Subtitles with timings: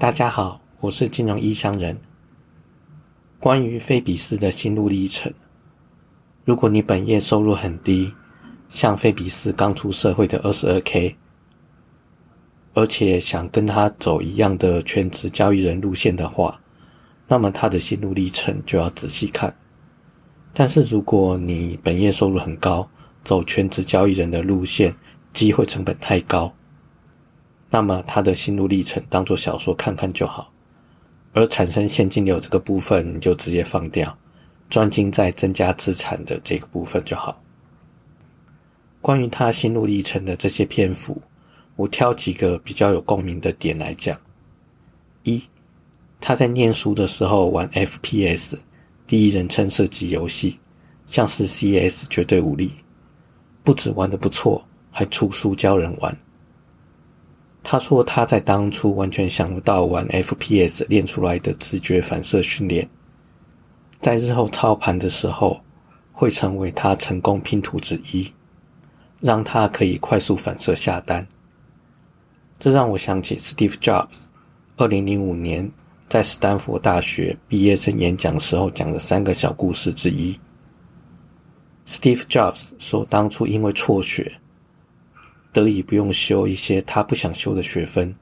[0.00, 2.00] 大家好，我是金融异乡人。
[3.38, 5.30] 关于菲比斯的心路历程，
[6.42, 8.14] 如果你本业收入很低，
[8.70, 11.18] 像菲比斯刚出社会的二十二 K，
[12.72, 16.62] 而且想跟他走一样的全职交易人路线的话，
[17.28, 19.54] 那么他的心路历程就要仔细看。
[20.54, 22.88] 但是如果你本业收入很高，
[23.22, 24.96] 走全职交易人的路线，
[25.34, 26.54] 机会成本太高。
[27.70, 30.52] 那么他的心路历程当做小说看看就好，
[31.32, 34.18] 而产生现金流这个部分你就直接放掉，
[34.68, 37.40] 专精在增加资产的这个部分就好。
[39.00, 41.22] 关于他心路历程的这些篇幅，
[41.76, 44.18] 我挑几个比较有共鸣的点来讲。
[45.22, 45.42] 一，
[46.20, 48.58] 他在念书的时候玩 FPS
[49.06, 50.58] 第一人称射击游戏，
[51.06, 52.72] 像是 CS 绝对武力，
[53.62, 56.16] 不止玩的不错，还出书教人玩。
[57.70, 62.90] 他说：“他在当初完全想不到玩 FPS 练出来的直觉反射训练，
[64.00, 65.60] 在日后操盘的时候
[66.10, 68.32] 会成为他成功拼图之一，
[69.20, 71.24] 让他可以快速反射下单。”
[72.58, 74.24] 这让我想起 Steve Jobs
[74.76, 75.70] 二零零五年
[76.08, 80.36] 在斯坦福大学毕业生演讲时候讲的三个小故事之一。
[81.86, 84.32] Steve Jobs 说：“当初因为辍学。”
[85.52, 88.14] 得以不用修一些他不想修的学分。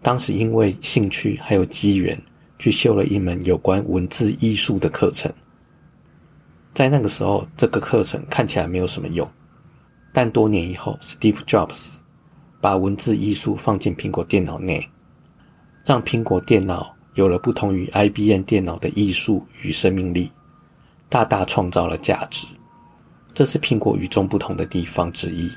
[0.00, 2.20] 当时因为兴趣还有机缘，
[2.58, 5.32] 去修了一门有关文字艺术的课程。
[6.72, 9.28] 在那个时候，这个课程看起来没有什么用，
[10.12, 11.96] 但多年以后，Steve Jobs
[12.60, 14.88] 把文字艺术放进苹果电脑内，
[15.84, 20.30] 让苹果电脑有了不同于 IBM 电脑的艺术与生命力，
[21.08, 22.46] 大大创造了价值。
[23.34, 25.50] 这是苹果与众不同的地方之一。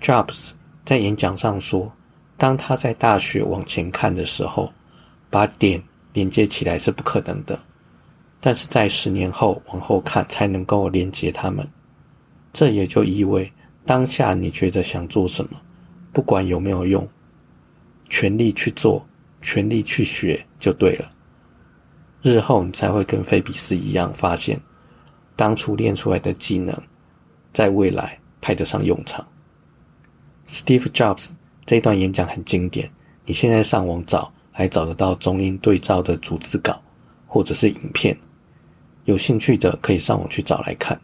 [0.00, 0.50] Jobs
[0.84, 1.92] 在演讲上说
[2.36, 4.72] ：“当他在大学往前看的时候，
[5.30, 7.56] 把点连接起来是不可能的；
[8.40, 11.66] 但是在十年后往后看，才能够连接他们。
[12.52, 13.52] 这也就意味，
[13.84, 15.60] 当下你觉得想做什么，
[16.12, 17.08] 不管有没有用，
[18.08, 19.04] 全力去做，
[19.42, 21.10] 全力去学就对了。
[22.22, 24.60] 日后你才会跟菲比斯一样，发现
[25.34, 26.76] 当初练出来的技能，
[27.52, 29.26] 在未来派得上用场。”
[30.48, 31.30] Steve Jobs
[31.64, 32.90] 这段演讲很经典，
[33.24, 36.80] 你现在上网找还找得到中英对照的逐字稿
[37.26, 38.16] 或者是影片，
[39.04, 41.00] 有兴趣的可以上网去找来看。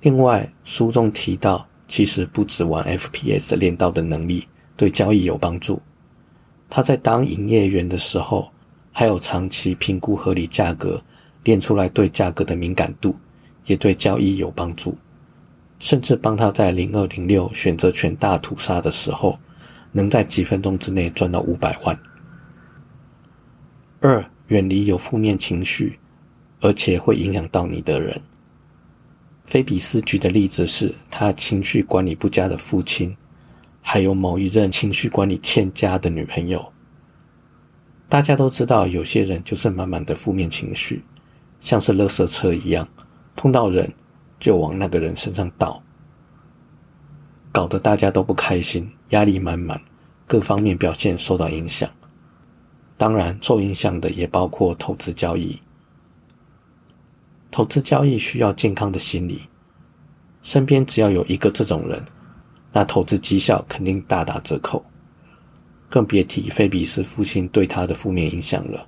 [0.00, 5.82] 另外，书中提到，其实不止玩 FPS 练到的能力对交易有帮助，
[6.70, 8.52] 他在当营业员的时候，
[8.92, 11.02] 还有长期评估合理价格
[11.42, 13.16] 练出来对价格的敏感度，
[13.66, 14.96] 也对交易有帮助。
[15.78, 19.38] 甚至帮他在零二零六选择权大屠杀的时候，
[19.92, 21.98] 能在几分钟之内赚到五百万。
[24.00, 25.98] 二，远离有负面情绪，
[26.60, 28.20] 而且会影响到你的人。
[29.44, 33.16] 菲比斯举的例子是他情绪管理不佳的父亲，
[33.80, 36.72] 还有某一任情绪管理欠佳的女朋友。
[38.08, 41.02] 大家都知道，有些人就是满满的负面情绪，
[41.60, 42.86] 像是垃圾车一样，
[43.36, 43.90] 碰到人。
[44.38, 45.82] 就往那个人身上倒，
[47.50, 49.80] 搞得大家都不开心，压力满满，
[50.26, 51.88] 各方面表现受到影响。
[52.96, 55.60] 当然，受影响的也包括投资交易。
[57.50, 59.42] 投资交易需要健康的心理，
[60.42, 62.04] 身边只要有一个这种人，
[62.72, 64.84] 那投资绩效肯定大打折扣。
[65.88, 68.86] 更别提菲比斯父亲对他的负面影响了。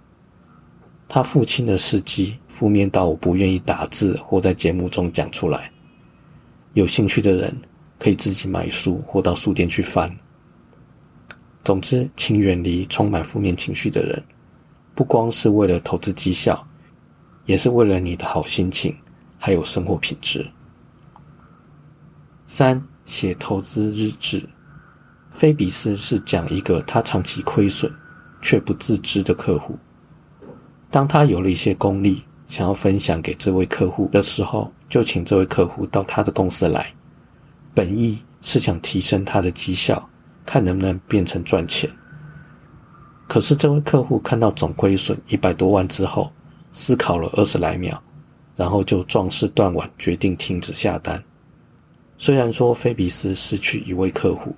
[1.12, 5.68] 他父亲的事迹负面到我不愿意打字或在节目中讲出来。
[6.74, 7.60] 有兴趣的人
[7.98, 10.08] 可以自己买书或到书店去翻。
[11.64, 14.22] 总之，请远离充满负面情绪的人，
[14.94, 16.64] 不光是为了投资绩效，
[17.44, 18.96] 也是为了你的好心情
[19.36, 20.48] 还有生活品质。
[22.46, 24.48] 三写投资日志。
[25.32, 27.92] 菲比斯是讲一个他长期亏损
[28.40, 29.76] 却不自知的客户。
[30.90, 36.92] 当他有了一些功力，想要分享给这位客户的时候，就请这位客户到他的公司来，
[37.72, 40.10] 本意是想提升他的绩效，
[40.44, 41.88] 看能不能变成赚钱。
[43.28, 46.32] 可是这位客户看到总亏损一百多万之后，
[46.72, 48.02] 思考了二十来秒，
[48.56, 51.22] 然后就壮士断腕，决定停止下单。
[52.18, 54.56] 虽然说菲比斯失去一位客户，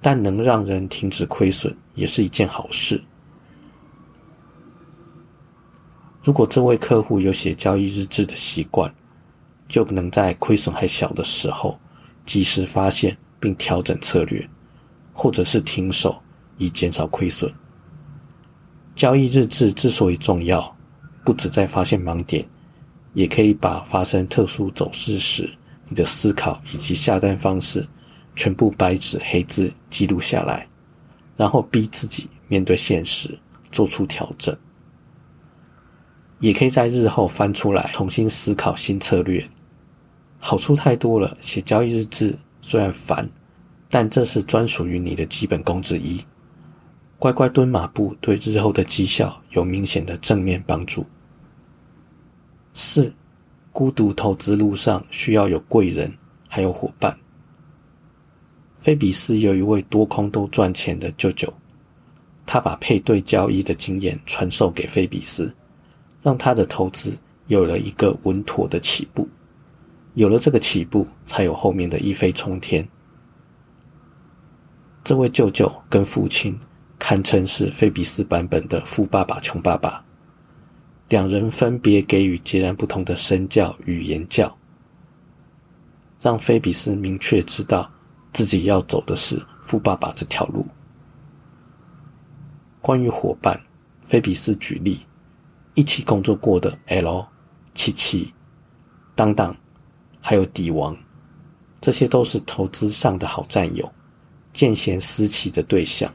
[0.00, 3.02] 但能让人停止亏损也是一件好事。
[6.24, 8.90] 如果这位客户有写交易日志的习惯，
[9.68, 11.78] 就能在亏损还小的时候
[12.24, 14.48] 及时发现并调整策略，
[15.12, 16.22] 或者是停手
[16.56, 17.52] 以减少亏损。
[18.94, 20.74] 交易日志之所以重要，
[21.26, 22.48] 不止在发现盲点，
[23.12, 25.46] 也可以把发生特殊走势时
[25.90, 27.86] 你的思考以及下单方式
[28.34, 30.66] 全部白纸黑字记录下来，
[31.36, 33.38] 然后逼自己面对现实，
[33.70, 34.56] 做出调整。
[36.40, 39.44] 也可以在日后翻出来重新思考新策略，
[40.38, 41.36] 好处太多了。
[41.40, 43.30] 写交易日志虽然烦，
[43.88, 46.24] 但这是专属于你的基本功之一。
[47.18, 51.06] 乖乖蹲马步，对日后的绩效有明显的正面帮助。
[52.74, 53.14] 四，
[53.72, 57.18] 孤独投资路上需要有贵人，还有伙伴。
[58.78, 61.50] 菲比斯有一位多空都赚钱的舅舅，
[62.44, 65.54] 他把配对交易的经验传授给菲比斯，
[66.24, 67.16] 让他的投资
[67.46, 69.28] 有了一个稳妥的起步。
[70.14, 72.88] 有了这个起步，才有后面的一飞冲天。
[75.04, 76.58] 这位舅舅跟父亲。
[76.96, 79.90] 堪称是菲比斯版本的《富爸爸穷爸爸》，
[81.10, 84.56] 两人分别给予截然不同的身教与言教，
[86.18, 87.92] 让菲比斯明确知道
[88.32, 90.64] 自己要走的是富爸爸这条路。
[92.80, 93.60] 关于伙伴，
[94.02, 95.00] 菲比斯举例，
[95.74, 97.26] 一起工作过的 L、
[97.74, 98.32] 七七、
[99.14, 99.54] 当当，
[100.20, 100.96] 还有底王，
[101.80, 103.92] 这些都是投资上的好战友，
[104.52, 106.12] 见贤思齐的对象。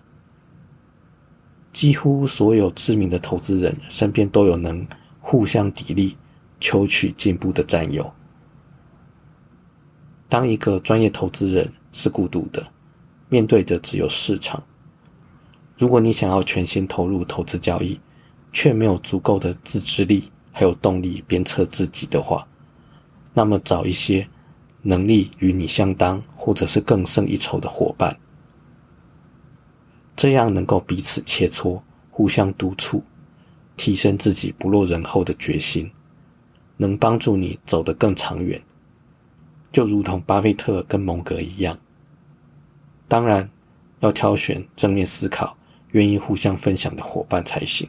[1.72, 4.88] 几乎所有知名的投资人身边都有能
[5.20, 6.16] 互相砥砺、
[6.60, 8.12] 求取进步的战友。
[10.28, 12.72] 当一个专业投资人是孤独的，
[13.30, 14.64] 面对的只有市场。
[15.78, 18.00] 如果你想要全心投入投资交易，
[18.52, 22.48] 却没有足够的自制力还有动力鞭策自己的话，
[23.34, 24.28] 那么找一些
[24.82, 28.18] 能力与你相当或者是更胜一筹的伙伴。
[30.16, 33.04] 这样能够彼此切磋，互相督促，
[33.78, 35.90] 提升自己不落人后的决心，
[36.78, 38.62] 能帮助你走得更长远。
[39.72, 41.78] 就如同巴菲特跟蒙格一样。
[43.08, 43.50] 当然，
[44.00, 45.56] 要挑选正面思考、
[45.92, 47.88] 愿意互相分享的伙伴才行。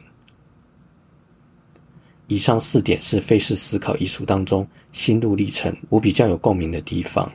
[2.31, 7.29] 以上四点是《费氏思考艺术》当中心路历程我比较有共鸣的地方，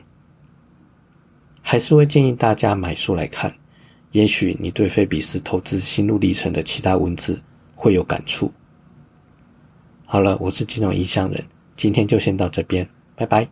[1.61, 3.53] 还是会建议大家买书来看。
[4.11, 7.39] 也许你对菲比斯投资心路历程的其他文字
[7.75, 8.51] 会有感触。
[10.03, 11.45] 好了，我是金融异乡人，
[11.75, 13.47] 今天就先到这边，拜拜。